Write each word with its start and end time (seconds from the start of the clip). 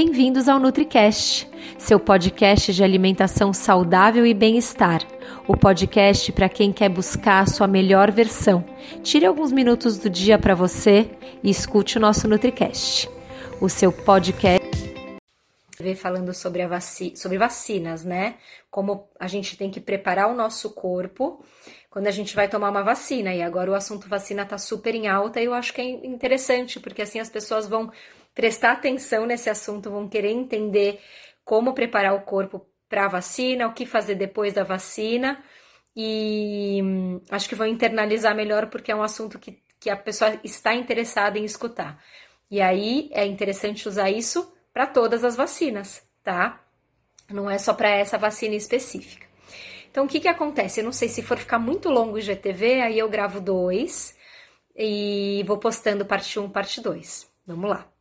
Bem-vindos 0.00 0.48
ao 0.48 0.60
NutriCast, 0.60 1.50
seu 1.76 1.98
podcast 1.98 2.72
de 2.72 2.84
alimentação 2.84 3.52
saudável 3.52 4.24
e 4.24 4.32
bem-estar. 4.32 5.02
O 5.48 5.56
podcast 5.56 6.30
para 6.30 6.48
quem 6.48 6.72
quer 6.72 6.88
buscar 6.88 7.40
a 7.40 7.46
sua 7.46 7.66
melhor 7.66 8.12
versão. 8.12 8.64
Tire 9.02 9.26
alguns 9.26 9.50
minutos 9.50 9.98
do 9.98 10.08
dia 10.08 10.38
para 10.38 10.54
você 10.54 11.10
e 11.42 11.50
escute 11.50 11.98
o 11.98 12.00
nosso 12.00 12.28
NutriCast, 12.28 13.10
o 13.60 13.68
seu 13.68 13.90
podcast 13.90 14.68
falando 15.96 16.34
sobre, 16.34 16.62
a 16.62 16.68
vaci 16.68 17.14
sobre 17.16 17.38
vacinas, 17.38 18.04
né? 18.04 18.36
Como 18.70 19.08
a 19.18 19.26
gente 19.26 19.56
tem 19.56 19.70
que 19.70 19.80
preparar 19.80 20.28
o 20.28 20.34
nosso 20.34 20.70
corpo 20.70 21.44
quando 21.90 22.06
a 22.06 22.10
gente 22.10 22.34
vai 22.34 22.48
tomar 22.48 22.70
uma 22.70 22.82
vacina. 22.82 23.34
E 23.34 23.42
agora 23.42 23.70
o 23.70 23.74
assunto 23.74 24.08
vacina 24.08 24.44
tá 24.44 24.58
super 24.58 24.94
em 24.94 25.08
alta 25.08 25.40
e 25.40 25.44
eu 25.44 25.54
acho 25.54 25.72
que 25.72 25.80
é 25.80 25.84
interessante, 25.84 26.80
porque 26.80 27.02
assim 27.02 27.20
as 27.20 27.30
pessoas 27.30 27.66
vão 27.66 27.90
prestar 28.38 28.70
atenção 28.70 29.26
nesse 29.26 29.50
assunto, 29.50 29.90
vão 29.90 30.08
querer 30.08 30.30
entender 30.30 31.00
como 31.44 31.74
preparar 31.74 32.14
o 32.14 32.20
corpo 32.20 32.64
para 32.88 33.06
a 33.06 33.08
vacina, 33.08 33.66
o 33.66 33.72
que 33.72 33.84
fazer 33.84 34.14
depois 34.14 34.52
da 34.52 34.62
vacina. 34.62 35.42
E 35.96 36.80
hum, 36.80 37.20
acho 37.32 37.48
que 37.48 37.56
vão 37.56 37.66
internalizar 37.66 38.36
melhor 38.36 38.70
porque 38.70 38.92
é 38.92 38.94
um 38.94 39.02
assunto 39.02 39.40
que, 39.40 39.60
que 39.80 39.90
a 39.90 39.96
pessoa 39.96 40.38
está 40.44 40.72
interessada 40.72 41.36
em 41.36 41.44
escutar. 41.44 42.00
E 42.48 42.60
aí 42.60 43.10
é 43.12 43.26
interessante 43.26 43.88
usar 43.88 44.08
isso 44.08 44.54
para 44.72 44.86
todas 44.86 45.24
as 45.24 45.34
vacinas, 45.34 46.06
tá? 46.22 46.64
Não 47.28 47.50
é 47.50 47.58
só 47.58 47.74
para 47.74 47.88
essa 47.88 48.16
vacina 48.18 48.54
específica. 48.54 49.26
Então, 49.90 50.04
o 50.04 50.08
que 50.08 50.20
que 50.20 50.28
acontece? 50.28 50.78
Eu 50.78 50.84
não 50.84 50.92
sei 50.92 51.08
se 51.08 51.22
for 51.22 51.38
ficar 51.38 51.58
muito 51.58 51.90
longo 51.90 52.14
o 52.14 52.18
IGTV, 52.20 52.82
aí 52.82 53.00
eu 53.00 53.08
gravo 53.08 53.40
dois 53.40 54.16
e 54.76 55.42
vou 55.44 55.58
postando 55.58 56.06
parte 56.06 56.38
1, 56.38 56.48
parte 56.50 56.80
2. 56.80 57.28
Vamos 57.44 57.68
lá. 57.68 57.97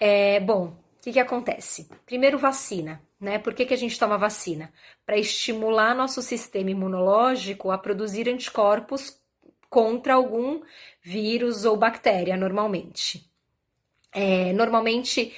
É, 0.00 0.40
bom, 0.40 0.68
o 0.68 1.02
que, 1.02 1.12
que 1.12 1.20
acontece? 1.20 1.88
Primeiro, 2.06 2.38
vacina. 2.38 3.02
Né? 3.20 3.38
Por 3.38 3.52
que, 3.52 3.66
que 3.66 3.74
a 3.74 3.76
gente 3.76 3.98
toma 3.98 4.16
vacina? 4.16 4.72
Para 5.04 5.18
estimular 5.18 5.94
nosso 5.94 6.22
sistema 6.22 6.70
imunológico 6.70 7.70
a 7.70 7.76
produzir 7.76 8.28
anticorpos 8.28 9.20
contra 9.68 10.14
algum 10.14 10.62
vírus 11.02 11.66
ou 11.66 11.76
bactéria, 11.76 12.36
normalmente. 12.36 13.30
É, 14.12 14.52
normalmente, 14.54 15.34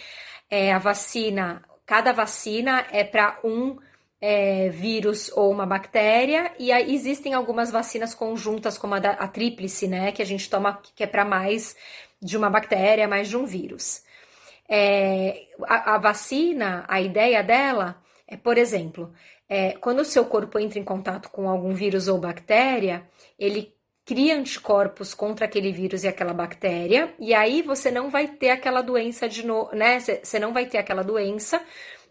é, 0.48 0.72
a 0.72 0.78
vacina, 0.78 1.62
cada 1.84 2.12
vacina 2.12 2.86
é 2.90 3.02
para 3.04 3.38
um 3.44 3.76
é, 4.20 4.68
vírus 4.68 5.30
ou 5.34 5.50
uma 5.50 5.66
bactéria, 5.66 6.52
e 6.58 6.70
aí 6.70 6.94
existem 6.94 7.34
algumas 7.34 7.70
vacinas 7.70 8.14
conjuntas, 8.14 8.78
como 8.78 8.94
a, 8.94 9.00
da, 9.00 9.10
a 9.10 9.26
tríplice, 9.26 9.88
né? 9.88 10.12
Que 10.12 10.22
a 10.22 10.26
gente 10.26 10.48
toma, 10.48 10.80
que 10.94 11.02
é 11.02 11.06
para 11.06 11.24
mais 11.24 11.76
de 12.20 12.36
uma 12.36 12.48
bactéria, 12.48 13.08
mais 13.08 13.28
de 13.28 13.36
um 13.36 13.44
vírus. 13.44 14.04
É, 14.68 15.48
a, 15.66 15.94
a, 15.94 15.98
vacina, 15.98 16.84
a 16.88 17.00
ideia 17.00 17.42
dela 17.42 18.02
é, 18.26 18.36
por 18.36 18.56
exemplo, 18.56 19.12
é, 19.48 19.72
quando 19.72 20.00
o 20.00 20.04
seu 20.04 20.24
corpo 20.24 20.58
entra 20.58 20.78
em 20.78 20.84
contato 20.84 21.28
com 21.28 21.48
algum 21.48 21.74
vírus 21.74 22.08
ou 22.08 22.18
bactéria, 22.18 23.06
ele 23.38 23.74
cria 24.04 24.36
anticorpos 24.36 25.14
contra 25.14 25.44
aquele 25.44 25.70
vírus 25.70 26.02
e 26.04 26.08
aquela 26.08 26.32
bactéria, 26.32 27.14
e 27.18 27.34
aí 27.34 27.62
você 27.62 27.90
não 27.90 28.10
vai 28.10 28.26
ter 28.28 28.50
aquela 28.50 28.80
doença 28.80 29.28
de 29.28 29.44
novo, 29.46 29.74
né? 29.74 30.00
Você 30.00 30.38
não 30.38 30.52
vai 30.52 30.66
ter 30.66 30.78
aquela 30.78 31.02
doença 31.02 31.62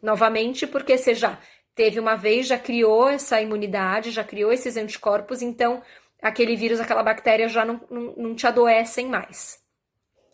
novamente, 0.02 0.68
porque 0.68 0.98
você 0.98 1.16
já 1.16 1.40
teve 1.76 2.00
uma 2.00 2.16
vez, 2.16 2.48
já 2.48 2.60
criou 2.60 3.10
essa 3.10 3.42
imunidade, 3.42 4.12
já 4.12 4.24
criou 4.24 4.52
esses 4.52 4.78
anticorpos, 4.78 5.42
então 5.42 5.82
aquele 6.22 6.56
vírus, 6.56 6.80
aquela 6.80 7.04
bactéria 7.04 7.50
já 7.50 7.66
não, 7.66 7.82
não, 7.90 8.14
não 8.16 8.36
te 8.36 8.46
adoecem 8.46 9.08
mais. 9.08 9.61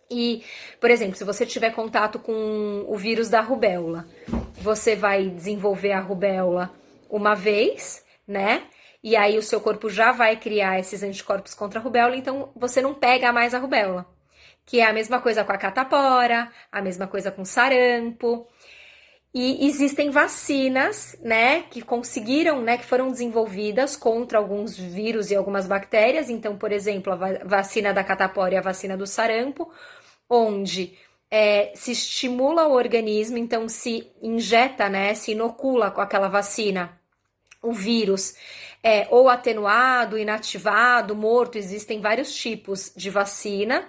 E, 0.09 0.43
por 0.79 0.89
exemplo, 0.89 1.15
se 1.15 1.23
você 1.23 1.45
tiver 1.45 1.71
contato 1.71 2.17
com 2.19 2.85
o 2.87 2.97
vírus 2.97 3.29
da 3.29 3.41
rubéola, 3.41 4.07
você 4.53 4.95
vai 4.95 5.29
desenvolver 5.29 5.91
a 5.91 5.99
rubéola 5.99 6.71
uma 7.09 7.35
vez, 7.35 8.03
né? 8.27 8.63
E 9.03 9.15
aí 9.15 9.37
o 9.37 9.43
seu 9.43 9.61
corpo 9.61 9.89
já 9.89 10.11
vai 10.11 10.35
criar 10.35 10.79
esses 10.79 11.03
anticorpos 11.03 11.53
contra 11.53 11.79
a 11.79 11.83
rubéola, 11.83 12.15
então 12.15 12.51
você 12.55 12.81
não 12.81 12.93
pega 12.93 13.31
mais 13.31 13.53
a 13.53 13.59
rubéola. 13.59 14.05
Que 14.65 14.81
é 14.81 14.85
a 14.85 14.93
mesma 14.93 15.21
coisa 15.21 15.43
com 15.43 15.51
a 15.51 15.57
catapora, 15.57 16.51
a 16.71 16.81
mesma 16.81 17.07
coisa 17.07 17.31
com 17.31 17.45
sarampo. 17.45 18.47
E 19.39 19.67
existem 19.67 20.09
vacinas, 20.09 21.15
né, 21.21 21.61
que 21.69 21.79
conseguiram, 21.79 22.59
né, 22.59 22.75
que 22.75 22.83
foram 22.83 23.11
desenvolvidas 23.11 23.95
contra 23.95 24.39
alguns 24.39 24.75
vírus 24.75 25.29
e 25.29 25.35
algumas 25.35 25.67
bactérias. 25.67 26.27
Então, 26.27 26.57
por 26.57 26.71
exemplo, 26.71 27.13
a 27.13 27.45
vacina 27.45 27.93
da 27.93 28.03
catapora 28.03 28.55
e 28.55 28.57
a 28.57 28.61
vacina 28.61 28.97
do 28.97 29.05
sarampo 29.05 29.71
onde 30.27 30.97
é, 31.29 31.71
se 31.75 31.91
estimula 31.91 32.67
o 32.67 32.73
organismo, 32.73 33.37
então 33.37 33.69
se 33.69 34.11
injeta, 34.23 34.89
né, 34.89 35.13
se 35.13 35.33
inocula 35.33 35.91
com 35.91 36.01
aquela 36.01 36.29
vacina 36.29 36.99
o 37.61 37.71
vírus, 37.71 38.33
é, 38.81 39.07
ou 39.11 39.29
atenuado, 39.29 40.17
inativado, 40.17 41.15
morto, 41.15 41.59
existem 41.59 42.01
vários 42.01 42.35
tipos 42.35 42.91
de 42.95 43.11
vacina 43.11 43.87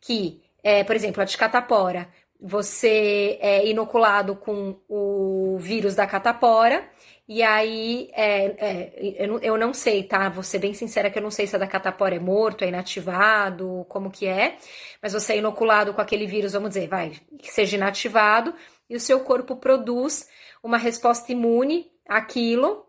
que, 0.00 0.40
é, 0.62 0.82
por 0.84 0.96
exemplo, 0.96 1.20
a 1.20 1.26
de 1.26 1.36
catapora, 1.36 2.08
você 2.40 3.38
é 3.40 3.66
inoculado 3.66 4.36
com 4.36 4.78
o 4.88 5.56
vírus 5.58 5.94
da 5.94 6.06
catapora, 6.06 6.88
e 7.28 7.42
aí, 7.42 8.08
é, 8.12 8.44
é, 8.56 9.24
eu, 9.24 9.28
não, 9.28 9.38
eu, 9.40 9.58
não, 9.58 9.74
sei, 9.74 10.04
tá? 10.04 10.28
Vou 10.28 10.44
ser 10.44 10.60
bem 10.60 10.72
sincera 10.72 11.10
que 11.10 11.18
eu 11.18 11.22
não 11.22 11.30
sei 11.30 11.44
se 11.46 11.56
a 11.56 11.58
da 11.58 11.66
catapora 11.66 12.14
é 12.14 12.20
morto, 12.20 12.62
é 12.62 12.68
inativado, 12.68 13.84
como 13.88 14.12
que 14.12 14.26
é. 14.26 14.58
Mas 15.02 15.12
você 15.12 15.32
é 15.32 15.38
inoculado 15.38 15.92
com 15.92 16.00
aquele 16.00 16.24
vírus, 16.26 16.52
vamos 16.52 16.70
dizer, 16.70 16.88
vai, 16.88 17.12
que 17.38 17.50
seja 17.50 17.76
inativado. 17.76 18.54
E 18.88 18.94
o 18.94 19.00
seu 19.00 19.20
corpo 19.20 19.56
produz 19.56 20.28
uma 20.62 20.78
resposta 20.78 21.32
imune 21.32 21.90
àquilo, 22.08 22.86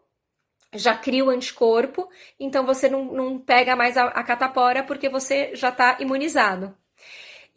já 0.76 0.96
cria 0.96 1.26
o 1.26 1.30
anticorpo. 1.30 2.08
Então, 2.40 2.64
você 2.64 2.88
não, 2.90 3.06
não 3.06 3.40
pega 3.40 3.76
mais 3.76 3.98
a, 3.98 4.06
a 4.06 4.24
catapora 4.24 4.84
porque 4.84 5.10
você 5.10 5.56
já 5.56 5.70
está 5.70 5.98
imunizado. 6.00 6.78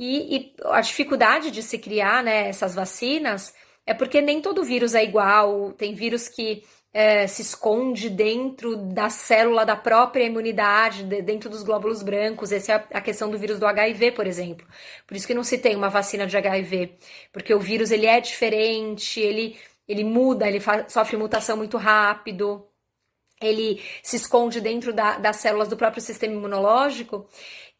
E, 0.03 0.35
e 0.35 0.55
a 0.65 0.81
dificuldade 0.81 1.51
de 1.51 1.63
se 1.63 1.77
criar 1.77 2.25
né, 2.25 2.49
essas 2.49 2.75
vacinas 2.75 3.55
é 3.85 3.93
porque 3.93 4.23
nem 4.23 4.41
todo 4.41 4.65
vírus 4.65 4.95
é 4.95 5.05
igual, 5.05 5.73
tem 5.73 5.95
vírus 5.95 6.27
que 6.27 6.63
é, 6.91 7.27
se 7.27 7.43
esconde 7.43 8.09
dentro 8.09 8.77
da 8.77 9.11
célula 9.11 9.67
da 9.67 9.77
própria 9.77 10.25
imunidade, 10.25 11.05
dentro 11.05 11.51
dos 11.51 11.63
glóbulos 11.63 12.03
brancos. 12.03 12.51
Essa 12.51 12.73
é 12.91 12.97
a 12.97 13.01
questão 13.03 13.31
do 13.31 13.37
vírus 13.37 13.59
do 13.59 13.67
HIV, 13.67 14.13
por 14.13 14.27
exemplo. 14.27 14.67
Por 15.07 15.15
isso 15.15 15.27
que 15.27 15.35
não 15.35 15.45
se 15.45 15.59
tem 15.59 15.77
uma 15.77 15.91
vacina 15.91 16.27
de 16.27 16.35
HIV, 16.35 16.97
porque 17.31 17.53
o 17.53 17.61
vírus 17.61 17.91
ele 17.91 18.07
é 18.07 18.21
diferente, 18.21 19.21
ele, 19.21 19.59
ele 19.87 20.03
muda, 20.03 20.49
ele 20.49 20.63
sofre 20.89 21.19
mutação 21.19 21.59
muito 21.59 21.77
rápido, 21.77 22.67
ele 23.41 23.83
se 24.03 24.17
esconde 24.17 24.61
dentro 24.63 24.93
da, 24.93 25.19
das 25.19 25.37
células 25.37 25.69
do 25.69 25.77
próprio 25.77 26.03
sistema 26.03 26.35
imunológico. 26.35 27.29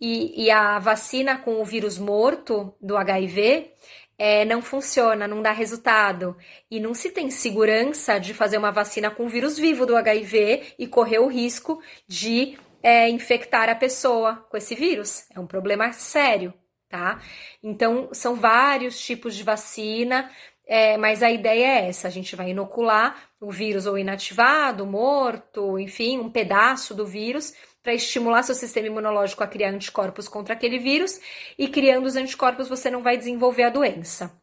E, 0.01 0.45
e 0.45 0.51
a 0.51 0.79
vacina 0.79 1.37
com 1.37 1.61
o 1.61 1.65
vírus 1.65 1.99
morto 1.99 2.75
do 2.81 2.97
HIV, 2.97 3.73
é, 4.17 4.45
não 4.45 4.61
funciona, 4.61 5.27
não 5.27 5.41
dá 5.41 5.51
resultado. 5.51 6.37
E 6.71 6.79
não 6.79 6.93
se 6.93 7.11
tem 7.11 7.31
segurança 7.31 8.19
de 8.19 8.35
fazer 8.35 8.59
uma 8.59 8.71
vacina 8.71 9.11
com 9.11 9.29
vírus 9.29 9.59
vivo 9.59 9.87
do 9.87 9.97
HIV 9.97 10.75
e 10.79 10.87
correr 10.87 11.21
o 11.21 11.27
risco 11.27 11.83
de 12.07 12.59
é, 12.83 13.09
infectar 13.09 13.71
a 13.71 13.75
pessoa 13.75 14.37
com 14.51 14.57
esse 14.59 14.75
vírus. 14.75 15.25
É 15.35 15.41
um 15.41 15.47
problema 15.47 15.91
sério, 15.93 16.53
tá? 16.89 17.19
Então, 17.63 18.11
são 18.13 18.35
vários 18.35 19.01
tipos 19.01 19.35
de 19.35 19.43
vacina, 19.43 20.31
é, 20.67 20.97
mas 20.99 21.23
a 21.23 21.31
ideia 21.31 21.67
é 21.67 21.89
essa: 21.89 22.07
a 22.07 22.11
gente 22.11 22.37
vai 22.37 22.51
inocular 22.51 23.17
o 23.41 23.51
vírus 23.51 23.87
ou 23.87 23.97
inativado, 23.97 24.85
morto, 24.85 25.79
enfim, 25.79 26.19
um 26.19 26.31
pedaço 26.31 26.95
do 26.95 27.07
vírus 27.07 27.55
para 27.83 27.95
estimular 27.95 28.43
seu 28.43 28.55
sistema 28.55 28.87
imunológico 28.87 29.43
a 29.43 29.47
criar 29.47 29.71
anticorpos 29.71 30.29
contra 30.29 30.55
aquele 30.55 30.79
vírus, 30.79 31.21
e 31.59 31.69
criando 31.69 32.07
os 32.07 32.17
anticorpos 32.17 32.69
você 32.69 32.91
não 32.91 33.03
vai 33.03 33.17
desenvolver 33.17 33.65
a 33.65 33.71
doença. 33.71 34.41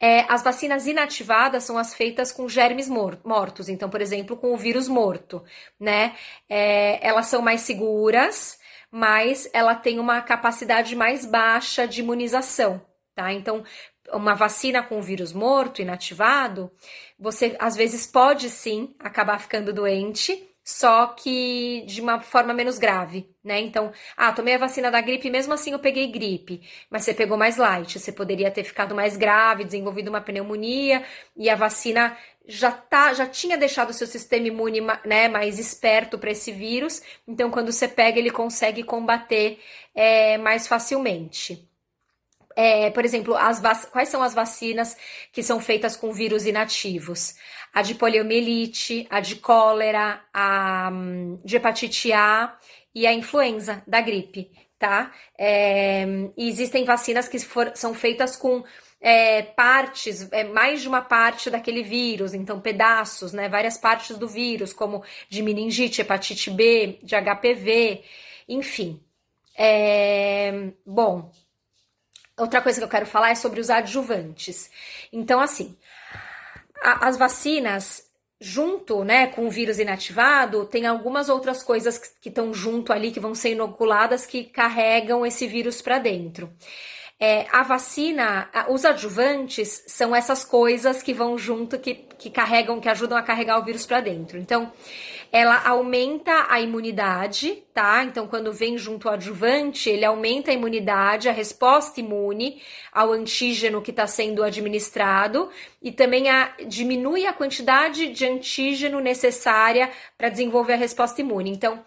É, 0.00 0.24
as 0.32 0.42
vacinas 0.42 0.86
inativadas 0.86 1.64
são 1.64 1.76
as 1.76 1.94
feitas 1.94 2.32
com 2.32 2.48
germes 2.48 2.88
mortos, 2.88 3.68
então, 3.68 3.90
por 3.90 4.00
exemplo, 4.00 4.36
com 4.36 4.54
o 4.54 4.56
vírus 4.56 4.88
morto, 4.88 5.44
né? 5.78 6.16
É, 6.48 7.06
elas 7.06 7.26
são 7.26 7.42
mais 7.42 7.60
seguras, 7.60 8.58
mas 8.90 9.48
ela 9.52 9.74
tem 9.74 9.98
uma 9.98 10.22
capacidade 10.22 10.96
mais 10.96 11.26
baixa 11.26 11.86
de 11.86 12.00
imunização, 12.00 12.80
tá? 13.14 13.30
Então, 13.32 13.62
uma 14.12 14.34
vacina 14.34 14.82
com 14.82 15.02
vírus 15.02 15.32
morto, 15.32 15.82
inativado, 15.82 16.72
você 17.18 17.54
às 17.58 17.76
vezes 17.76 18.06
pode 18.06 18.48
sim 18.48 18.94
acabar 18.98 19.38
ficando 19.38 19.72
doente, 19.72 20.49
só 20.64 21.08
que 21.08 21.84
de 21.86 22.00
uma 22.00 22.20
forma 22.20 22.52
menos 22.54 22.78
grave, 22.78 23.28
né? 23.42 23.60
Então, 23.60 23.92
ah, 24.16 24.32
tomei 24.32 24.54
a 24.54 24.58
vacina 24.58 24.90
da 24.90 25.00
gripe, 25.00 25.30
mesmo 25.30 25.52
assim 25.54 25.72
eu 25.72 25.78
peguei 25.78 26.06
gripe, 26.10 26.62
mas 26.90 27.04
você 27.04 27.14
pegou 27.14 27.36
mais 27.36 27.56
light, 27.56 27.98
você 27.98 28.12
poderia 28.12 28.50
ter 28.50 28.64
ficado 28.64 28.94
mais 28.94 29.16
grave, 29.16 29.64
desenvolvido 29.64 30.08
uma 30.08 30.20
pneumonia, 30.20 31.04
e 31.36 31.48
a 31.48 31.56
vacina 31.56 32.16
já 32.46 32.70
tá, 32.72 33.14
já 33.14 33.26
tinha 33.26 33.56
deixado 33.56 33.90
o 33.90 33.94
seu 33.94 34.06
sistema 34.06 34.48
imune, 34.48 34.80
né, 35.04 35.28
mais 35.28 35.58
esperto 35.58 36.18
para 36.18 36.30
esse 36.30 36.52
vírus, 36.52 37.02
então 37.26 37.50
quando 37.50 37.72
você 37.72 37.88
pega 37.88 38.18
ele 38.18 38.30
consegue 38.30 38.82
combater 38.82 39.58
é, 39.94 40.36
mais 40.38 40.66
facilmente. 40.66 41.69
É, 42.62 42.90
por 42.90 43.06
exemplo, 43.06 43.34
quais 43.90 44.10
são 44.10 44.22
as 44.22 44.34
vacinas 44.34 44.94
que 45.32 45.42
são 45.42 45.58
feitas 45.60 45.96
com 45.96 46.12
vírus 46.12 46.44
inativos? 46.44 47.34
A 47.72 47.80
de 47.80 47.94
poliomielite, 47.94 49.06
a 49.08 49.18
de 49.18 49.36
cólera, 49.36 50.20
a 50.30 50.90
hum, 50.92 51.40
de 51.42 51.56
hepatite 51.56 52.12
A 52.12 52.54
e 52.94 53.06
a 53.06 53.14
influenza 53.14 53.82
da 53.86 54.02
gripe, 54.02 54.50
tá? 54.78 55.10
É, 55.38 56.04
e 56.36 56.50
existem 56.50 56.84
vacinas 56.84 57.28
que 57.28 57.38
for, 57.38 57.72
são 57.74 57.94
feitas 57.94 58.36
com 58.36 58.62
é, 59.00 59.40
partes, 59.40 60.30
é, 60.30 60.44
mais 60.44 60.82
de 60.82 60.88
uma 60.88 61.00
parte 61.00 61.48
daquele 61.48 61.82
vírus, 61.82 62.34
então 62.34 62.60
pedaços, 62.60 63.32
né? 63.32 63.48
Várias 63.48 63.78
partes 63.78 64.18
do 64.18 64.28
vírus, 64.28 64.74
como 64.74 65.02
de 65.30 65.42
meningite, 65.42 66.02
hepatite 66.02 66.50
B, 66.50 66.98
de 67.02 67.14
HPV, 67.16 68.04
enfim. 68.46 69.00
É, 69.56 70.72
bom, 70.84 71.30
outra 72.40 72.60
coisa 72.60 72.80
que 72.80 72.84
eu 72.84 72.88
quero 72.88 73.06
falar 73.06 73.30
é 73.30 73.34
sobre 73.34 73.60
os 73.60 73.70
adjuvantes. 73.70 74.70
Então, 75.12 75.40
assim, 75.40 75.76
a, 76.82 77.08
as 77.08 77.16
vacinas 77.16 78.10
junto, 78.40 79.04
né, 79.04 79.26
com 79.26 79.46
o 79.46 79.50
vírus 79.50 79.78
inativado, 79.78 80.64
tem 80.64 80.86
algumas 80.86 81.28
outras 81.28 81.62
coisas 81.62 81.98
que 81.98 82.30
estão 82.30 82.54
junto 82.54 82.92
ali 82.92 83.12
que 83.12 83.20
vão 83.20 83.34
ser 83.34 83.50
inoculadas 83.50 84.24
que 84.24 84.44
carregam 84.44 85.26
esse 85.26 85.46
vírus 85.46 85.82
para 85.82 85.98
dentro. 85.98 86.50
É, 87.22 87.46
a 87.52 87.62
vacina, 87.62 88.48
os 88.70 88.82
adjuvantes 88.82 89.84
são 89.86 90.16
essas 90.16 90.42
coisas 90.42 91.02
que 91.02 91.12
vão 91.12 91.36
junto, 91.36 91.78
que, 91.78 91.94
que 91.94 92.30
carregam, 92.30 92.80
que 92.80 92.88
ajudam 92.88 93.18
a 93.18 93.22
carregar 93.22 93.58
o 93.58 93.62
vírus 93.62 93.84
para 93.84 94.00
dentro. 94.00 94.38
Então, 94.38 94.72
ela 95.30 95.62
aumenta 95.68 96.46
a 96.48 96.60
imunidade, 96.62 97.62
tá? 97.74 98.02
Então, 98.04 98.26
quando 98.26 98.52
vem 98.54 98.78
junto 98.78 99.06
ao 99.06 99.14
adjuvante, 99.14 99.90
ele 99.90 100.04
aumenta 100.04 100.50
a 100.50 100.54
imunidade, 100.54 101.28
a 101.28 101.32
resposta 101.32 102.00
imune 102.00 102.62
ao 102.90 103.12
antígeno 103.12 103.82
que 103.82 103.90
está 103.90 104.06
sendo 104.06 104.42
administrado 104.42 105.50
e 105.82 105.92
também 105.92 106.30
a, 106.30 106.54
diminui 106.66 107.26
a 107.26 107.34
quantidade 107.34 108.08
de 108.08 108.26
antígeno 108.26 108.98
necessária 108.98 109.90
para 110.16 110.30
desenvolver 110.30 110.72
a 110.72 110.76
resposta 110.76 111.20
imune. 111.20 111.50
Então, 111.50 111.84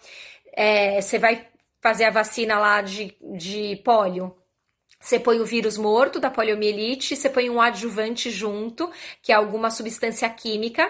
é, 0.53 1.01
você 1.01 1.17
vai 1.17 1.47
fazer 1.81 2.05
a 2.05 2.11
vacina 2.11 2.59
lá 2.59 2.83
de, 2.83 3.17
de 3.35 3.81
pólio 3.83 4.42
você 5.03 5.19
põe 5.19 5.41
o 5.41 5.45
vírus 5.45 5.77
morto 5.77 6.17
da 6.17 6.31
poliomielite, 6.31 7.17
você 7.17 7.29
põe 7.29 7.49
um 7.49 7.59
adjuvante 7.59 8.31
junto, 8.31 8.89
que 9.21 9.33
é 9.33 9.35
alguma 9.35 9.69
substância 9.69 10.29
química, 10.29 10.89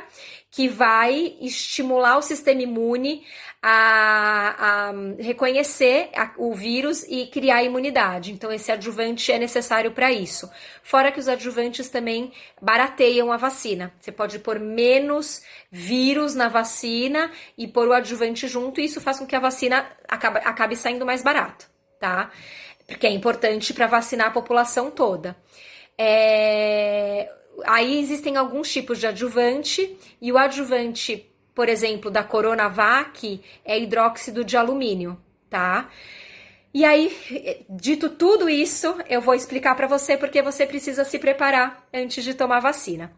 que 0.51 0.67
vai 0.67 1.35
estimular 1.41 2.19
o 2.19 2.21
sistema 2.21 2.61
imune 2.61 3.25
a, 3.59 4.89
a 4.89 4.93
reconhecer 5.17 6.11
a, 6.15 6.31
o 6.37 6.53
vírus 6.53 7.01
e 7.09 7.25
criar 7.25 7.63
imunidade. 7.63 8.31
Então, 8.31 8.51
esse 8.51 8.71
adjuvante 8.71 9.31
é 9.31 9.39
necessário 9.39 9.89
para 9.91 10.11
isso. 10.11 10.47
Fora 10.83 11.11
que 11.11 11.19
os 11.19 11.27
adjuvantes 11.27 11.89
também 11.89 12.31
barateiam 12.61 13.31
a 13.31 13.37
vacina. 13.37 13.91
Você 13.99 14.11
pode 14.11 14.37
pôr 14.37 14.59
menos 14.59 15.41
vírus 15.71 16.35
na 16.35 16.49
vacina 16.49 17.31
e 17.57 17.67
pôr 17.67 17.87
o 17.87 17.93
adjuvante 17.93 18.47
junto, 18.47 18.79
e 18.79 18.85
isso 18.85 19.01
faz 19.01 19.17
com 19.17 19.25
que 19.25 19.35
a 19.35 19.39
vacina 19.39 19.89
acabe, 20.07 20.37
acabe 20.37 20.75
saindo 20.75 21.03
mais 21.03 21.23
barato, 21.23 21.65
tá? 21.99 22.29
Porque 22.87 23.07
é 23.07 23.11
importante 23.11 23.73
para 23.73 23.87
vacinar 23.87 24.27
a 24.27 24.31
população 24.31 24.91
toda. 24.91 25.35
É... 25.97 27.31
Aí 27.65 27.99
existem 27.99 28.35
alguns 28.35 28.71
tipos 28.71 28.99
de 28.99 29.07
adjuvante, 29.07 29.97
e 30.21 30.31
o 30.31 30.37
adjuvante, 30.37 31.29
por 31.53 31.69
exemplo, 31.69 32.09
da 32.09 32.23
Coronavac 32.23 33.41
é 33.63 33.79
hidróxido 33.79 34.43
de 34.43 34.57
alumínio, 34.57 35.21
tá? 35.49 35.89
E 36.73 36.83
aí, 36.83 37.63
dito 37.69 38.09
tudo 38.09 38.49
isso, 38.49 38.97
eu 39.07 39.21
vou 39.21 39.35
explicar 39.35 39.75
para 39.75 39.85
você 39.85 40.17
porque 40.17 40.41
você 40.41 40.65
precisa 40.65 41.05
se 41.05 41.19
preparar 41.19 41.87
antes 41.93 42.23
de 42.23 42.33
tomar 42.33 42.59
vacina. 42.59 43.13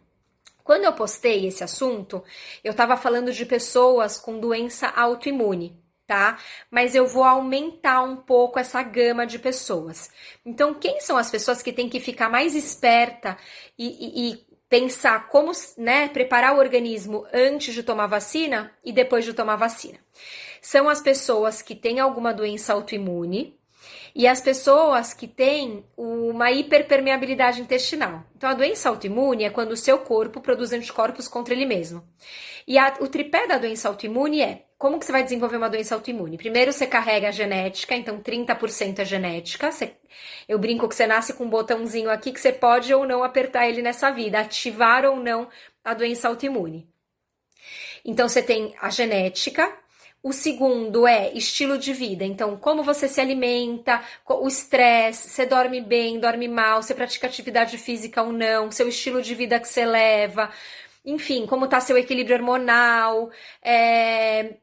Quando 0.62 0.84
eu 0.84 0.92
postei 0.92 1.48
esse 1.48 1.64
assunto, 1.64 2.22
eu 2.64 2.72
estava 2.72 2.98
falando 2.98 3.32
de 3.32 3.46
pessoas 3.46 4.20
com 4.20 4.40
doença 4.40 4.88
autoimune 4.90 5.85
tá? 6.07 6.38
Mas 6.69 6.96
eu 6.96 7.07
vou 7.07 7.24
aumentar 7.24 8.02
um 8.02 8.16
pouco 8.16 8.60
essa 8.60 8.81
gama 8.84 9.25
de 9.25 9.40
pessoas. 9.40 10.10
Então, 10.46 10.74
quem 10.74 11.02
são 11.02 11.18
as 11.18 11.30
pessoas 11.30 11.62
que 11.62 11.74
têm 11.74 11.90
que 11.90 12.00
ficar 12.00 12.30
mais 12.30 12.56
esperta 12.56 13.38
e, 13.78 13.88
e, 13.88 14.31
e 14.31 14.46
pensar 14.69 15.28
como, 15.30 15.52
né, 15.78 16.07
preparar 16.10 16.56
o 16.56 16.60
organismo 16.60 17.25
antes 17.34 17.74
de 17.74 17.84
tomar 17.84 18.07
vacina 18.07 18.72
e 18.84 18.92
depois 18.92 19.25
de 19.25 19.34
tomar 19.34 19.56
vacina? 19.56 20.00
São 20.62 20.90
as 20.90 21.02
pessoas 21.02 21.62
que 21.62 21.75
têm 21.75 22.00
alguma 22.00 22.34
doença 22.34 22.74
autoimune, 22.74 23.60
e 24.16 24.28
as 24.28 24.40
pessoas 24.40 25.13
que 25.13 25.28
têm 25.28 25.84
uma 25.98 26.50
hiperpermeabilidade 26.50 27.62
intestinal. 27.62 28.24
Então, 28.36 28.50
a 28.50 28.54
doença 28.54 28.88
autoimune 28.88 29.44
é 29.44 29.50
quando 29.50 29.74
o 29.74 29.78
seu 29.78 30.00
corpo 30.00 30.40
produz 30.40 30.72
anticorpos 30.72 31.28
contra 31.28 31.54
ele 31.54 31.66
mesmo. 31.66 32.01
E 32.66 32.78
a, 32.78 32.96
o 33.01 33.10
tripé 33.10 33.46
da 33.46 33.58
doença 33.58 33.90
autoimune 33.90 34.42
é 34.42 34.65
como 34.77 35.00
que 35.00 35.06
você 35.06 35.12
vai 35.12 35.24
desenvolver 35.24 35.57
uma 35.57 35.69
doença 35.69 35.95
autoimune? 35.95 36.38
Primeiro 36.38 36.74
você 36.74 36.86
carrega 36.86 37.30
a 37.30 37.31
genética, 37.31 37.95
então 37.95 38.22
30% 38.22 39.00
é 39.00 39.06
genética. 39.06 39.72
Você, 39.72 39.95
eu 40.48 40.60
brinco 40.60 40.88
que 40.88 40.95
você 40.95 41.07
nasce 41.07 41.33
com 41.33 41.45
um 41.45 41.50
botãozinho 41.50 42.10
aqui 42.10 42.31
que 42.31 42.39
você 42.39 42.51
pode 42.51 42.94
ou 42.94 43.06
não 43.07 43.24
apertar 43.24 43.68
ele 43.68 43.81
nessa 43.81 44.12
vida, 44.12 44.39
ativar 44.39 45.06
ou 45.06 45.18
não 45.18 45.48
a 45.83 45.94
doença 45.94 46.27
autoimune. 46.27 46.88
Então 48.04 48.27
você 48.27 48.44
tem 48.44 48.75
a 48.81 48.89
genética, 48.89 49.74
o 50.22 50.33
segundo 50.33 51.07
é 51.07 51.31
estilo 51.33 51.77
de 51.77 51.94
vida. 51.94 52.25
Então, 52.25 52.57
como 52.57 52.83
você 52.83 53.07
se 53.07 53.22
alimenta, 53.22 54.04
o 54.27 54.48
estresse, 54.48 55.30
você 55.30 55.45
dorme 55.45 55.80
bem, 55.81 56.19
dorme 56.19 56.48
mal, 56.48 56.81
você 56.81 56.94
pratica 56.94 57.27
atividade 57.27 57.77
física 57.77 58.24
ou 58.24 58.31
não, 58.31 58.72
seu 58.72 58.88
estilo 58.89 59.22
de 59.22 59.36
vida 59.36 59.60
que 59.60 59.68
você 59.68 59.86
leva, 59.86 60.51
enfim, 61.06 61.45
como 61.45 61.66
está 61.66 61.80
seu 61.80 61.98
equilíbrio 61.98 62.38
hormonal, 62.38 63.30
é, 63.62 64.56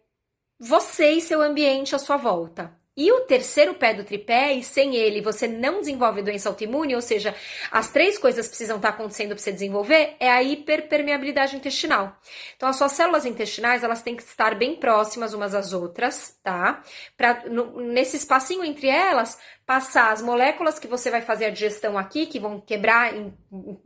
você 0.64 1.10
e 1.10 1.20
seu 1.20 1.42
ambiente 1.42 1.92
à 1.92 1.98
sua 1.98 2.16
volta. 2.16 2.72
E 2.96 3.10
o 3.10 3.22
terceiro 3.22 3.74
pé 3.74 3.94
do 3.94 4.04
tripé, 4.04 4.52
e 4.52 4.62
sem 4.62 4.94
ele 4.94 5.20
você 5.20 5.48
não 5.48 5.80
desenvolve 5.80 6.22
doença 6.22 6.48
autoimune, 6.48 6.94
ou 6.94 7.00
seja, 7.00 7.34
as 7.70 7.90
três 7.90 8.16
coisas 8.16 8.46
precisam 8.46 8.76
estar 8.76 8.90
acontecendo 8.90 9.30
para 9.30 9.38
você 9.38 9.50
desenvolver, 9.50 10.14
é 10.20 10.30
a 10.30 10.42
hiperpermeabilidade 10.42 11.56
intestinal. 11.56 12.16
Então, 12.54 12.68
as 12.68 12.76
suas 12.76 12.92
células 12.92 13.24
intestinais, 13.24 13.82
elas 13.82 14.02
têm 14.02 14.14
que 14.14 14.22
estar 14.22 14.54
bem 14.54 14.76
próximas 14.76 15.32
umas 15.34 15.54
às 15.54 15.72
outras, 15.72 16.38
tá? 16.44 16.82
Para 17.16 17.44
nesse 17.76 18.18
espacinho 18.18 18.62
entre 18.62 18.88
elas, 18.88 19.38
passar 19.66 20.12
as 20.12 20.20
moléculas 20.20 20.78
que 20.78 20.88
você 20.88 21.10
vai 21.10 21.22
fazer 21.22 21.46
a 21.46 21.50
digestão 21.50 21.96
aqui, 21.96 22.26
que 22.26 22.40
vão 22.40 22.60
quebrar 22.60 23.14
em, 23.14 23.32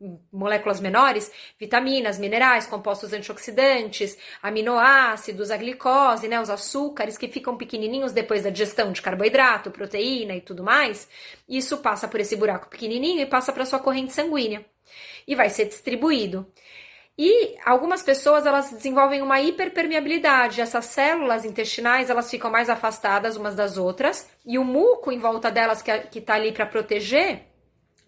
em 0.00 0.20
moléculas 0.32 0.80
menores, 0.80 1.30
vitaminas, 1.58 2.18
minerais, 2.18 2.66
compostos 2.66 3.12
antioxidantes, 3.12 4.16
aminoácidos, 4.42 5.50
a 5.50 5.56
glicose, 5.56 6.28
né, 6.28 6.40
os 6.40 6.50
açúcares 6.50 7.18
que 7.18 7.28
ficam 7.28 7.56
pequenininhos 7.56 8.12
depois 8.12 8.42
da 8.42 8.50
digestão 8.50 8.92
de 8.92 9.02
carboidrato, 9.02 9.70
proteína 9.70 10.34
e 10.34 10.40
tudo 10.40 10.64
mais. 10.64 11.08
Isso 11.48 11.78
passa 11.78 12.08
por 12.08 12.20
esse 12.20 12.36
buraco 12.36 12.68
pequenininho 12.68 13.20
e 13.20 13.26
passa 13.26 13.52
para 13.52 13.66
sua 13.66 13.78
corrente 13.78 14.12
sanguínea 14.12 14.64
e 15.26 15.34
vai 15.34 15.50
ser 15.50 15.66
distribuído. 15.66 16.46
E 17.18 17.56
algumas 17.64 18.02
pessoas 18.02 18.44
elas 18.44 18.70
desenvolvem 18.70 19.22
uma 19.22 19.40
hiperpermeabilidade. 19.40 20.60
Essas 20.60 20.84
células 20.86 21.44
intestinais 21.44 22.10
elas 22.10 22.30
ficam 22.30 22.50
mais 22.50 22.68
afastadas 22.68 23.36
umas 23.36 23.54
das 23.54 23.78
outras 23.78 24.28
e 24.44 24.58
o 24.58 24.64
muco 24.64 25.10
em 25.10 25.18
volta 25.18 25.50
delas 25.50 25.80
que 25.82 26.18
está 26.18 26.34
ali 26.34 26.52
para 26.52 26.66
proteger 26.66 27.42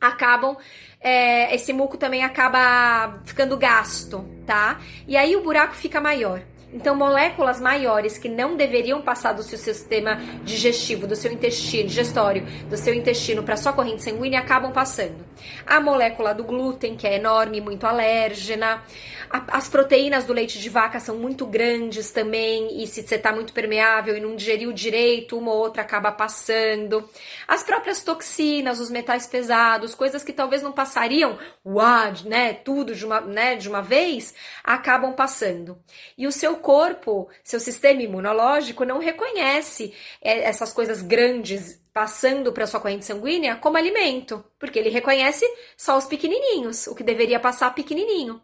acabam 0.00 0.56
é, 1.00 1.54
esse 1.54 1.72
muco 1.72 1.96
também 1.96 2.22
acaba 2.22 3.20
ficando 3.24 3.56
gasto, 3.56 4.24
tá? 4.46 4.80
E 5.06 5.16
aí 5.16 5.36
o 5.36 5.42
buraco 5.42 5.74
fica 5.74 6.00
maior. 6.00 6.42
Então, 6.72 6.94
moléculas 6.94 7.60
maiores 7.60 8.18
que 8.18 8.28
não 8.28 8.54
deveriam 8.54 9.00
passar 9.00 9.32
do 9.32 9.42
seu 9.42 9.58
sistema 9.58 10.16
digestivo, 10.44 11.06
do 11.06 11.16
seu 11.16 11.32
intestino, 11.32 11.88
digestório, 11.88 12.46
do 12.68 12.76
seu 12.76 12.92
intestino 12.92 13.42
para 13.42 13.56
sua 13.56 13.72
corrente 13.72 14.02
sanguínea 14.02 14.40
acabam 14.40 14.70
passando. 14.70 15.26
A 15.66 15.80
molécula 15.80 16.34
do 16.34 16.44
glúten, 16.44 16.96
que 16.96 17.06
é 17.06 17.16
enorme, 17.16 17.60
muito 17.60 17.86
alérgena. 17.86 18.82
as 19.30 19.68
proteínas 19.68 20.24
do 20.24 20.32
leite 20.32 20.58
de 20.58 20.68
vaca 20.68 21.00
são 21.00 21.16
muito 21.16 21.46
grandes 21.46 22.10
também, 22.10 22.82
e 22.82 22.86
se 22.86 23.02
você 23.02 23.14
está 23.14 23.32
muito 23.32 23.52
permeável 23.52 24.16
e 24.16 24.20
não 24.20 24.36
digeriu 24.36 24.72
direito, 24.72 25.38
uma 25.38 25.52
ou 25.52 25.58
outra 25.58 25.82
acaba 25.82 26.12
passando. 26.12 27.08
As 27.46 27.62
próprias 27.62 28.02
toxinas, 28.02 28.80
os 28.80 28.90
metais 28.90 29.26
pesados, 29.26 29.94
coisas 29.94 30.22
que 30.22 30.32
talvez 30.32 30.62
não 30.62 30.72
passariam, 30.72 31.38
uau, 31.64 32.12
né, 32.24 32.52
tudo 32.52 32.94
de 32.94 33.04
uma, 33.04 33.20
né, 33.20 33.56
de 33.56 33.68
uma 33.68 33.82
vez, 33.82 34.34
acabam 34.62 35.12
passando. 35.12 35.78
E 36.16 36.26
o 36.26 36.32
seu 36.32 36.57
corpo, 36.58 37.28
seu 37.42 37.60
sistema 37.60 38.02
imunológico 38.02 38.84
não 38.84 38.98
reconhece 38.98 39.94
é, 40.20 40.40
essas 40.44 40.72
coisas 40.72 41.02
grandes 41.02 41.80
passando 41.92 42.52
para 42.52 42.66
sua 42.66 42.80
corrente 42.80 43.04
sanguínea 43.04 43.56
como 43.56 43.76
alimento, 43.76 44.44
porque 44.58 44.78
ele 44.78 44.88
reconhece 44.88 45.44
só 45.76 45.98
os 45.98 46.06
pequenininhos, 46.06 46.86
o 46.86 46.94
que 46.94 47.02
deveria 47.02 47.40
passar 47.40 47.74
pequenininho. 47.74 48.40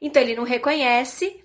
Então 0.00 0.20
ele 0.22 0.34
não 0.34 0.44
reconhece 0.44 1.42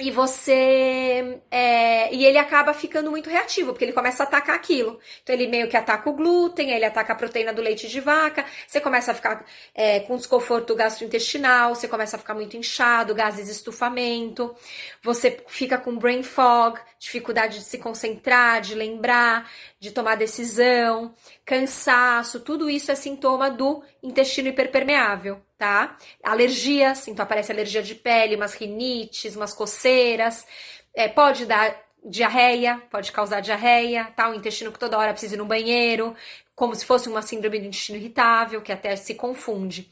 e 0.00 0.10
você 0.10 1.40
é, 1.50 2.12
e 2.14 2.24
ele 2.24 2.38
acaba 2.38 2.72
ficando 2.72 3.10
muito 3.10 3.28
reativo 3.28 3.72
porque 3.72 3.84
ele 3.84 3.92
começa 3.92 4.22
a 4.22 4.26
atacar 4.26 4.56
aquilo. 4.56 4.98
Então 5.22 5.34
ele 5.34 5.46
meio 5.46 5.68
que 5.68 5.76
ataca 5.76 6.08
o 6.08 6.14
glúten 6.14 6.70
ele 6.70 6.84
ataca 6.84 7.12
a 7.12 7.16
proteína 7.16 7.52
do 7.52 7.60
leite 7.60 7.88
de 7.88 8.00
vaca 8.00 8.44
você 8.66 8.80
começa 8.80 9.12
a 9.12 9.14
ficar 9.14 9.44
é, 9.74 10.00
com 10.00 10.16
desconforto 10.16 10.74
gastrointestinal 10.74 11.74
você 11.74 11.86
começa 11.86 12.16
a 12.16 12.18
ficar 12.18 12.34
muito 12.34 12.56
inchado 12.56 13.14
gases 13.14 13.46
de 13.46 13.52
estufamento 13.52 14.54
você 15.02 15.44
fica 15.46 15.76
com 15.76 15.96
brain 15.96 16.22
fog 16.22 16.78
dificuldade 16.98 17.58
de 17.58 17.64
se 17.64 17.78
concentrar 17.78 18.60
de 18.60 18.74
lembrar 18.74 19.50
de 19.78 19.90
tomar 19.90 20.16
decisão 20.16 21.14
cansaço 21.50 22.40
tudo 22.40 22.70
isso 22.70 22.92
é 22.92 22.94
sintoma 22.94 23.50
do 23.50 23.82
intestino 24.02 24.48
hiperpermeável 24.48 25.42
tá? 25.60 25.98
Alergias, 26.24 27.06
então 27.06 27.22
aparece 27.22 27.52
alergia 27.52 27.82
de 27.82 27.94
pele, 27.94 28.34
umas 28.34 28.54
rinites, 28.54 29.36
umas 29.36 29.52
coceiras, 29.52 30.46
é, 30.94 31.06
pode 31.06 31.44
dar 31.44 31.76
diarreia, 32.02 32.82
pode 32.90 33.12
causar 33.12 33.40
diarreia, 33.40 34.06
tá? 34.16 34.30
O 34.30 34.34
intestino 34.34 34.72
que 34.72 34.78
toda 34.78 34.96
hora 34.96 35.12
precisa 35.12 35.34
ir 35.34 35.38
no 35.38 35.44
banheiro, 35.44 36.16
como 36.60 36.74
se 36.74 36.84
fosse 36.84 37.08
uma 37.08 37.22
síndrome 37.22 37.58
do 37.58 37.66
intestino 37.68 37.96
irritável, 37.96 38.60
que 38.60 38.70
até 38.70 38.94
se 38.94 39.14
confunde. 39.14 39.90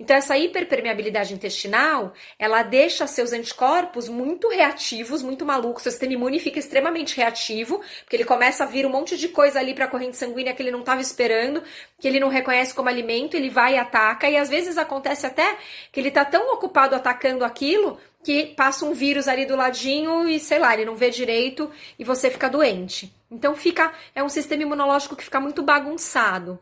Então, 0.00 0.16
essa 0.16 0.34
hiperpermeabilidade 0.38 1.34
intestinal, 1.34 2.14
ela 2.38 2.62
deixa 2.62 3.06
seus 3.06 3.34
anticorpos 3.34 4.08
muito 4.08 4.48
reativos, 4.48 5.20
muito 5.20 5.44
malucos, 5.44 5.82
seu 5.82 5.92
sistema 5.92 6.14
imune 6.14 6.40
fica 6.40 6.58
extremamente 6.58 7.18
reativo, 7.18 7.82
porque 8.00 8.16
ele 8.16 8.24
começa 8.24 8.64
a 8.64 8.66
vir 8.66 8.86
um 8.86 8.88
monte 8.88 9.18
de 9.18 9.28
coisa 9.28 9.58
ali 9.58 9.74
para 9.74 9.84
a 9.84 9.88
corrente 9.88 10.16
sanguínea 10.16 10.54
que 10.54 10.62
ele 10.62 10.70
não 10.70 10.80
estava 10.80 11.02
esperando, 11.02 11.62
que 12.00 12.08
ele 12.08 12.18
não 12.18 12.30
reconhece 12.30 12.72
como 12.72 12.88
alimento, 12.88 13.36
ele 13.36 13.50
vai 13.50 13.74
e 13.74 13.78
ataca, 13.78 14.26
e 14.26 14.38
às 14.38 14.48
vezes 14.48 14.78
acontece 14.78 15.26
até 15.26 15.58
que 15.92 16.00
ele 16.00 16.08
está 16.08 16.24
tão 16.24 16.54
ocupado 16.54 16.94
atacando 16.94 17.44
aquilo 17.44 18.00
que 18.24 18.46
passa 18.56 18.86
um 18.86 18.94
vírus 18.94 19.28
ali 19.28 19.44
do 19.44 19.54
ladinho 19.54 20.26
e 20.26 20.40
sei 20.40 20.58
lá, 20.58 20.72
ele 20.72 20.86
não 20.86 20.96
vê 20.96 21.10
direito 21.10 21.70
e 21.98 22.04
você 22.04 22.30
fica 22.30 22.48
doente. 22.48 23.14
Então 23.30 23.54
fica 23.54 23.92
é 24.14 24.22
um 24.22 24.28
sistema 24.28 24.62
imunológico 24.62 25.16
que 25.16 25.24
fica 25.24 25.40
muito 25.40 25.62
bagunçado. 25.62 26.58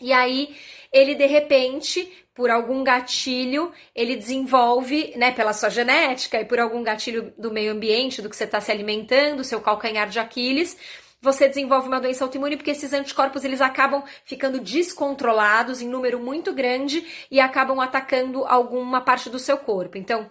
E 0.00 0.12
aí 0.12 0.56
ele 0.92 1.14
de 1.14 1.26
repente, 1.26 2.10
por 2.34 2.50
algum 2.50 2.84
gatilho, 2.84 3.72
ele 3.94 4.16
desenvolve, 4.16 5.12
né, 5.16 5.32
pela 5.32 5.52
sua 5.52 5.68
genética 5.68 6.40
e 6.40 6.44
por 6.44 6.60
algum 6.60 6.82
gatilho 6.82 7.32
do 7.36 7.50
meio 7.50 7.72
ambiente, 7.72 8.22
do 8.22 8.30
que 8.30 8.36
você 8.36 8.44
está 8.44 8.60
se 8.60 8.70
alimentando, 8.70 9.42
seu 9.42 9.60
calcanhar 9.60 10.08
de 10.08 10.20
Aquiles, 10.20 10.76
você 11.20 11.48
desenvolve 11.48 11.88
uma 11.88 12.00
doença 12.00 12.24
autoimune 12.24 12.56
porque 12.56 12.70
esses 12.70 12.92
anticorpos 12.92 13.44
eles 13.44 13.60
acabam 13.60 14.04
ficando 14.24 14.60
descontrolados 14.60 15.82
em 15.82 15.88
número 15.88 16.20
muito 16.20 16.52
grande 16.52 17.04
e 17.30 17.40
acabam 17.40 17.80
atacando 17.80 18.44
alguma 18.44 19.00
parte 19.00 19.28
do 19.28 19.38
seu 19.38 19.58
corpo. 19.58 19.98
Então, 19.98 20.30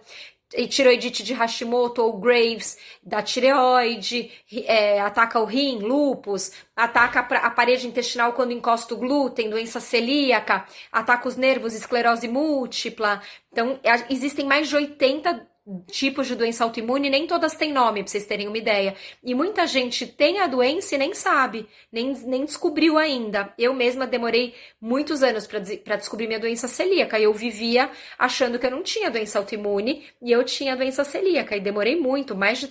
e 0.54 0.66
tiroidite 0.66 1.22
de 1.22 1.34
Hashimoto 1.34 2.02
ou 2.02 2.18
Graves 2.18 2.78
da 3.02 3.22
tireoide, 3.22 4.30
é, 4.64 5.00
ataca 5.00 5.38
o 5.40 5.44
rim, 5.44 5.78
lupus, 5.78 6.52
ataca 6.74 7.20
a 7.20 7.50
parede 7.50 7.86
intestinal 7.86 8.32
quando 8.32 8.52
encosta 8.52 8.94
o 8.94 8.98
glúten, 8.98 9.50
doença 9.50 9.80
celíaca, 9.80 10.66
ataca 10.90 11.28
os 11.28 11.36
nervos, 11.36 11.74
esclerose 11.74 12.28
múltipla. 12.28 13.20
Então, 13.52 13.78
existem 14.08 14.46
mais 14.46 14.68
de 14.68 14.76
80 14.76 15.47
tipos 15.90 16.26
de 16.26 16.34
doença 16.34 16.64
autoimune, 16.64 17.10
nem 17.10 17.26
todas 17.26 17.54
têm 17.54 17.72
nome, 17.72 18.02
pra 18.02 18.10
vocês 18.10 18.26
terem 18.26 18.48
uma 18.48 18.58
ideia. 18.58 18.94
E 19.22 19.34
muita 19.34 19.66
gente 19.66 20.06
tem 20.06 20.38
a 20.38 20.46
doença 20.46 20.94
e 20.94 20.98
nem 20.98 21.14
sabe, 21.14 21.66
nem, 21.92 22.12
nem 22.24 22.44
descobriu 22.44 22.96
ainda. 22.96 23.52
Eu 23.58 23.74
mesma 23.74 24.06
demorei 24.06 24.54
muitos 24.80 25.22
anos 25.22 25.46
para 25.46 25.96
descobrir 25.96 26.26
minha 26.26 26.40
doença 26.40 26.68
celíaca. 26.68 27.20
Eu 27.20 27.32
vivia 27.32 27.90
achando 28.18 28.58
que 28.58 28.66
eu 28.66 28.70
não 28.70 28.82
tinha 28.82 29.10
doença 29.10 29.38
autoimune 29.38 30.04
e 30.22 30.32
eu 30.32 30.42
tinha 30.44 30.76
doença 30.76 31.04
celíaca. 31.04 31.56
E 31.56 31.60
demorei 31.60 31.96
muito, 31.96 32.36
mais 32.36 32.58
de 32.58 32.68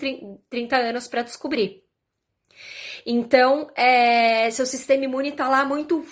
30 0.50 0.76
anos 0.78 1.08
para 1.08 1.22
descobrir. 1.22 1.84
Então, 3.06 3.70
é, 3.76 4.50
seu 4.52 4.66
sistema 4.66 5.06
imune 5.06 5.32
tá 5.32 5.48
lá 5.48 5.64
muito. 5.64 6.04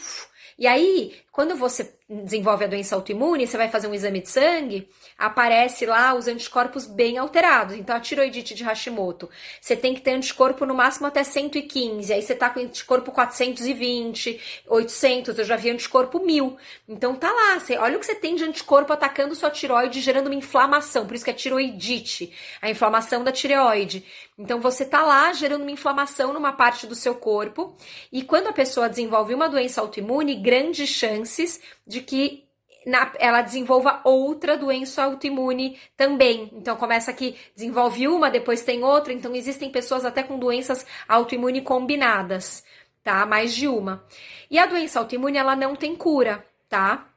E 0.57 0.65
aí, 0.65 1.13
quando 1.35 1.53
você 1.57 1.93
desenvolve 2.07 2.63
a 2.63 2.67
doença 2.67 2.95
autoimune, 2.95 3.45
você 3.45 3.57
vai 3.57 3.67
fazer 3.67 3.87
um 3.87 3.93
exame 3.93 4.21
de 4.21 4.29
sangue, 4.29 4.87
aparece 5.17 5.85
lá 5.85 6.13
os 6.13 6.27
anticorpos 6.27 6.85
bem 6.85 7.17
alterados. 7.17 7.75
Então, 7.75 7.93
a 7.93 7.99
tiroidite 7.99 8.55
de 8.55 8.63
Hashimoto, 8.63 9.29
você 9.59 9.75
tem 9.75 9.93
que 9.93 9.99
ter 9.99 10.11
anticorpo 10.11 10.65
no 10.65 10.73
máximo 10.73 11.07
até 11.07 11.25
115, 11.25 12.13
aí 12.13 12.21
você 12.21 12.33
tá 12.33 12.49
com 12.49 12.61
anticorpo 12.61 13.11
420, 13.11 14.39
800, 14.65 15.37
eu 15.39 15.43
já 15.43 15.57
vi 15.57 15.71
anticorpo 15.71 16.23
1000. 16.23 16.55
Então, 16.87 17.15
tá 17.15 17.29
lá, 17.29 17.59
você, 17.59 17.75
olha 17.77 17.97
o 17.97 17.99
que 17.99 18.05
você 18.05 18.15
tem 18.15 18.35
de 18.35 18.45
anticorpo 18.45 18.93
atacando 18.93 19.35
sua 19.35 19.49
tiroide, 19.51 19.99
gerando 19.99 20.27
uma 20.27 20.35
inflamação, 20.35 21.05
por 21.05 21.15
isso 21.15 21.25
que 21.25 21.31
é 21.31 21.33
tiroidite, 21.33 22.31
a 22.61 22.69
inflamação 22.69 23.25
da 23.25 23.31
tireoide. 23.33 24.05
Então, 24.37 24.61
você 24.61 24.85
tá 24.85 25.01
lá 25.03 25.33
gerando 25.33 25.63
uma 25.63 25.71
inflamação 25.71 26.31
numa 26.31 26.53
parte 26.53 26.87
do 26.87 26.95
seu 26.95 27.15
corpo, 27.15 27.75
e 28.09 28.21
quando 28.21 28.47
a 28.47 28.53
pessoa 28.53 28.87
desenvolve 28.87 29.33
uma 29.33 29.49
doença 29.49 29.81
autoimune, 29.81 30.35
grandes 30.35 30.89
chances 31.25 31.59
de 31.85 32.01
que 32.01 32.45
na, 32.85 33.11
ela 33.17 33.41
desenvolva 33.41 34.01
outra 34.03 34.55
doença 34.55 35.03
autoimune 35.03 35.77
também. 35.97 36.51
Então 36.53 36.75
começa 36.75 37.11
que 37.11 37.35
desenvolve 37.55 38.07
uma, 38.07 38.29
depois 38.29 38.61
tem 38.61 38.83
outra. 38.83 39.11
Então 39.11 39.35
existem 39.35 39.71
pessoas 39.71 40.05
até 40.05 40.21
com 40.21 40.37
doenças 40.37 40.85
autoimune 41.07 41.61
combinadas, 41.61 42.63
tá? 43.03 43.25
Mais 43.25 43.55
de 43.55 43.67
uma. 43.67 44.05
E 44.49 44.59
a 44.59 44.67
doença 44.67 44.99
autoimune 44.99 45.37
ela 45.37 45.55
não 45.55 45.75
tem 45.75 45.95
cura, 45.95 46.45
tá? 46.69 47.09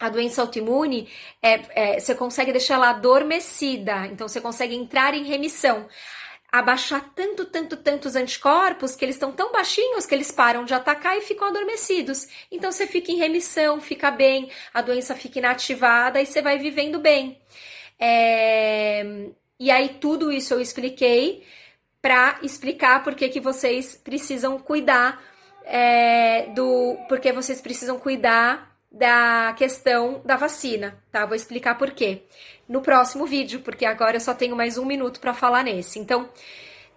A 0.00 0.08
doença 0.08 0.40
autoimune 0.40 1.08
é, 1.40 1.60
é, 1.94 2.00
você 2.00 2.14
consegue 2.14 2.50
deixar 2.50 2.74
ela 2.74 2.90
adormecida, 2.90 4.06
então 4.06 4.26
você 4.26 4.40
consegue 4.40 4.74
entrar 4.74 5.14
em 5.14 5.22
remissão 5.22 5.86
abaixar 6.52 7.10
tanto, 7.14 7.46
tanto, 7.46 7.78
tantos 7.78 8.14
anticorpos 8.14 8.94
que 8.94 9.02
eles 9.02 9.16
estão 9.16 9.32
tão 9.32 9.50
baixinhos 9.50 10.04
que 10.04 10.14
eles 10.14 10.30
param 10.30 10.66
de 10.66 10.74
atacar 10.74 11.16
e 11.16 11.22
ficam 11.22 11.48
adormecidos. 11.48 12.28
Então 12.50 12.70
você 12.70 12.86
fica 12.86 13.10
em 13.10 13.16
remissão, 13.16 13.80
fica 13.80 14.10
bem, 14.10 14.50
a 14.74 14.82
doença 14.82 15.14
fica 15.16 15.38
inativada 15.38 16.20
e 16.20 16.26
você 16.26 16.42
vai 16.42 16.58
vivendo 16.58 16.98
bem. 16.98 17.40
É... 17.98 19.30
E 19.58 19.70
aí 19.70 19.96
tudo 20.00 20.30
isso 20.30 20.52
eu 20.52 20.60
expliquei 20.60 21.42
para 22.02 22.38
explicar 22.42 23.02
por 23.02 23.14
que, 23.14 23.28
que 23.28 23.40
vocês 23.40 23.94
precisam 23.94 24.58
cuidar 24.58 25.22
é, 25.64 26.46
do. 26.48 26.98
Porque 27.08 27.32
vocês 27.32 27.60
precisam 27.60 27.98
cuidar 27.98 28.71
da 28.92 29.54
questão 29.56 30.20
da 30.24 30.36
vacina, 30.36 31.02
tá? 31.10 31.24
Vou 31.24 31.34
explicar 31.34 31.78
por 31.78 31.92
quê 31.92 32.24
no 32.68 32.82
próximo 32.82 33.24
vídeo, 33.24 33.60
porque 33.60 33.86
agora 33.86 34.16
eu 34.16 34.20
só 34.20 34.34
tenho 34.34 34.54
mais 34.54 34.76
um 34.76 34.84
minuto 34.84 35.18
para 35.18 35.32
falar 35.32 35.64
nesse. 35.64 35.98
Então, 35.98 36.28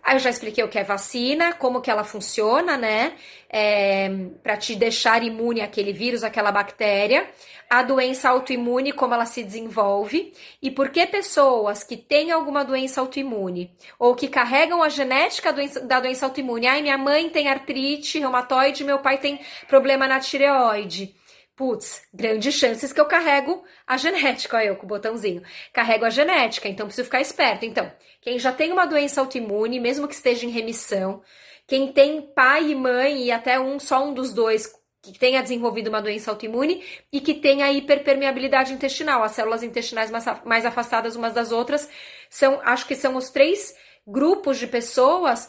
eu 0.08 0.20
já 0.20 0.30
expliquei 0.30 0.64
o 0.64 0.68
que 0.68 0.78
é 0.78 0.84
vacina, 0.84 1.54
como 1.54 1.82
que 1.82 1.90
ela 1.90 2.04
funciona, 2.04 2.78
né? 2.78 3.14
É, 3.50 4.10
para 4.44 4.58
te 4.58 4.75
deixar 4.75 5.24
imune 5.24 5.62
àquele 5.62 5.94
vírus, 5.94 6.24
àquela 6.24 6.52
bactéria, 6.52 7.28
a 7.70 7.82
doença 7.82 8.30
autoimune, 8.30 8.92
como 8.92 9.14
ela 9.14 9.25
se 9.25 9.44
desenvolve, 9.44 10.34
e 10.62 10.70
por 10.70 10.90
que 10.90 11.08
pessoas 11.08 11.84
que 11.84 11.96
têm 11.96 12.32
alguma 12.32 12.64
doença 12.64 13.02
autoimune 13.02 13.72
ou 13.98 14.14
que 14.14 14.28
carregam 14.28 14.84
a 14.84 14.90
genética 14.90 15.54
da 15.84 16.00
doença 16.00 16.25
autoimune, 16.25 16.68
ai, 16.68 16.82
minha 16.82 16.98
mãe 16.98 17.30
tem 17.30 17.48
artrite 17.48 18.20
reumatoide, 18.20 18.84
meu 18.84 19.00
pai 19.00 19.18
tem 19.18 19.40
problema 19.68 20.08
na 20.08 20.20
tireoide 20.20 21.16
putz, 21.56 22.04
grandes 22.14 22.54
chances 22.54 22.92
que 22.92 23.00
eu 23.00 23.06
carrego 23.06 23.64
a 23.88 23.98
genética, 23.98 24.58
olha 24.58 24.68
eu 24.68 24.76
com 24.76 24.86
o 24.86 24.90
botãozinho, 24.90 25.42
carrego 25.72 26.06
a 26.06 26.10
genética, 26.10 26.68
então 26.68 26.86
preciso 26.86 27.06
ficar 27.06 27.22
esperto. 27.22 27.66
Então, 27.66 27.92
quem 28.22 28.38
já 28.38 28.52
tem 28.52 28.72
uma 28.72 28.86
doença 28.86 29.22
autoimune, 29.22 29.80
mesmo 29.80 30.08
que 30.08 30.14
esteja 30.14 30.46
em 30.46 30.50
remissão, 30.50 31.22
quem 31.66 31.92
tem 31.92 32.22
pai 32.22 32.72
e 32.72 32.76
mãe 32.76 33.24
e 33.24 33.32
até 33.32 33.60
um, 33.60 33.80
só 33.80 34.04
um 34.04 34.14
dos 34.14 34.34
dois 34.34 34.72
que 35.02 35.20
tenha 35.20 35.42
desenvolvido 35.42 35.88
uma 35.88 36.02
doença 36.02 36.32
autoimune 36.32 36.84
e 37.12 37.22
que 37.22 37.36
tenha 37.36 37.72
hiperpermeabilidade 37.72 38.74
intestinal, 38.74 39.24
as 39.24 39.34
células 39.34 39.64
intestinais 39.64 40.12
mais 40.44 40.66
afastadas 40.66 41.16
umas 41.16 41.34
das 41.34 41.52
outras, 41.52 41.88
são, 42.30 42.60
acho 42.64 42.88
que 42.88 42.96
são 42.96 43.16
os 43.16 43.30
três 43.30 43.76
grupos 44.06 44.58
de 44.58 44.68
pessoas 44.68 45.48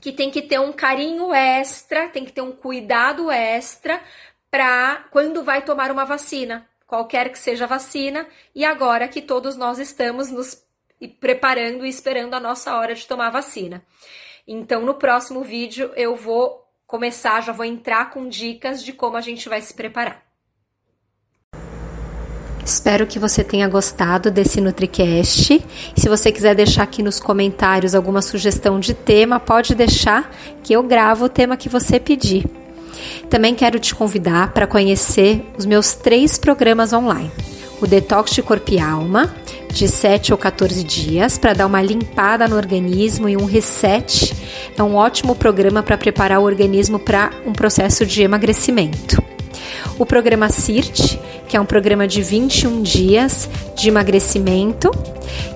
que 0.00 0.12
tem 0.12 0.30
que 0.30 0.42
ter 0.42 0.60
um 0.60 0.72
carinho 0.72 1.32
extra, 1.32 2.08
tem 2.08 2.26
que 2.26 2.32
ter 2.32 2.42
um 2.42 2.52
cuidado 2.52 3.30
extra 3.30 4.02
para 4.54 5.06
quando 5.10 5.42
vai 5.42 5.62
tomar 5.62 5.90
uma 5.90 6.04
vacina, 6.04 6.64
qualquer 6.86 7.28
que 7.28 7.38
seja 7.40 7.64
a 7.64 7.66
vacina, 7.66 8.24
e 8.54 8.64
agora 8.64 9.08
que 9.08 9.20
todos 9.20 9.56
nós 9.56 9.80
estamos 9.80 10.30
nos 10.30 10.62
preparando 11.18 11.84
e 11.84 11.88
esperando 11.88 12.34
a 12.34 12.38
nossa 12.38 12.72
hora 12.76 12.94
de 12.94 13.04
tomar 13.04 13.26
a 13.26 13.30
vacina. 13.30 13.82
Então, 14.46 14.82
no 14.82 14.94
próximo 14.94 15.42
vídeo 15.42 15.90
eu 15.96 16.14
vou 16.14 16.64
começar, 16.86 17.40
já 17.40 17.50
vou 17.50 17.64
entrar 17.64 18.10
com 18.10 18.28
dicas 18.28 18.84
de 18.84 18.92
como 18.92 19.16
a 19.16 19.20
gente 19.20 19.48
vai 19.48 19.60
se 19.60 19.74
preparar. 19.74 20.22
Espero 22.64 23.08
que 23.08 23.18
você 23.18 23.42
tenha 23.42 23.66
gostado 23.66 24.30
desse 24.30 24.60
NutriCast. 24.60 25.66
Se 25.96 26.08
você 26.08 26.30
quiser 26.30 26.54
deixar 26.54 26.84
aqui 26.84 27.02
nos 27.02 27.18
comentários 27.18 27.92
alguma 27.92 28.22
sugestão 28.22 28.78
de 28.78 28.94
tema, 28.94 29.40
pode 29.40 29.74
deixar 29.74 30.30
que 30.62 30.74
eu 30.74 30.82
gravo 30.84 31.24
o 31.24 31.28
tema 31.28 31.56
que 31.56 31.68
você 31.68 31.98
pedir. 31.98 32.63
Também 33.28 33.54
quero 33.54 33.78
te 33.78 33.94
convidar 33.94 34.52
para 34.52 34.66
conhecer 34.66 35.44
os 35.56 35.66
meus 35.66 35.94
três 35.94 36.38
programas 36.38 36.92
online. 36.92 37.30
o 37.80 37.86
Detox 37.86 38.30
de 38.30 38.42
Corpo 38.42 38.72
e 38.72 38.80
Alma, 38.80 39.34
de 39.70 39.88
7 39.88 40.32
ou 40.32 40.38
14 40.38 40.82
dias, 40.84 41.36
para 41.36 41.52
dar 41.52 41.66
uma 41.66 41.82
limpada 41.82 42.46
no 42.48 42.56
organismo 42.56 43.28
e 43.28 43.36
um 43.36 43.44
reset. 43.44 44.34
É 44.78 44.82
um 44.82 44.94
ótimo 44.94 45.34
programa 45.34 45.82
para 45.82 45.98
preparar 45.98 46.38
o 46.38 46.44
organismo 46.44 46.98
para 46.98 47.30
um 47.44 47.52
processo 47.52 48.06
de 48.06 48.22
emagrecimento. 48.22 49.22
O 49.98 50.06
programa 50.06 50.48
CIRT, 50.48 51.18
que 51.48 51.56
é 51.56 51.60
um 51.60 51.66
programa 51.66 52.06
de 52.06 52.22
21 52.22 52.82
dias 52.82 53.48
de 53.76 53.88
emagrecimento, 53.88 54.90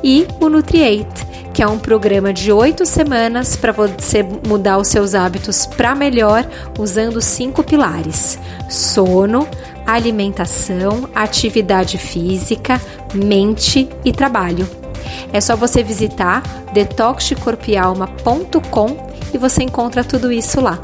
e 0.03 0.27
o 0.41 0.49
Nutriate, 0.49 1.28
que 1.59 1.63
é 1.65 1.67
um 1.67 1.77
programa 1.77 2.33
de 2.33 2.53
oito 2.53 2.87
semanas 2.87 3.57
para 3.57 3.73
você 3.73 4.23
mudar 4.23 4.79
os 4.79 4.87
seus 4.87 5.13
hábitos 5.13 5.67
para 5.67 5.93
melhor, 5.93 6.49
usando 6.79 7.21
cinco 7.21 7.65
pilares: 7.65 8.39
sono, 8.71 9.45
alimentação, 9.85 11.11
atividade 11.13 11.99
física, 11.99 12.81
mente 13.13 13.89
e 14.05 14.13
trabalho. 14.13 14.71
É 15.33 15.41
só 15.41 15.57
você 15.57 15.83
visitar 15.83 16.43
detoxcorpialma.com 16.73 19.09
e 19.35 19.39
você 19.39 19.65
encontra 19.65 20.05
tudo 20.05 20.31
isso 20.31 20.61
lá. 20.61 20.79